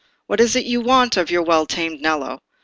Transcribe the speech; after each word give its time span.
"What 0.25 0.39
is 0.39 0.55
it 0.55 0.65
you 0.65 0.81
want 0.81 1.15
of 1.15 1.29
your 1.29 1.43
well 1.43 1.67
tamed 1.67 2.01
Nello? 2.01 2.39